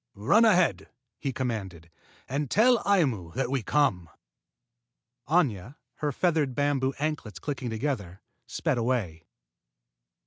[0.15, 1.91] "Run ahead," he commanded,
[2.27, 4.09] "and tell Aimu that we come."
[5.27, 9.27] Aña, her feathered bamboo anklets clicking together, sped away.